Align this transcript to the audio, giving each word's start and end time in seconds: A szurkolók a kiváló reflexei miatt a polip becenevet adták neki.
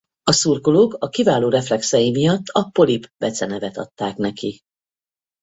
A 0.23 0.31
szurkolók 0.31 0.93
a 0.93 1.09
kiváló 1.09 1.49
reflexei 1.49 2.11
miatt 2.11 2.47
a 2.51 2.69
polip 2.69 3.07
becenevet 3.17 3.77
adták 3.77 4.15
neki. 4.15 4.61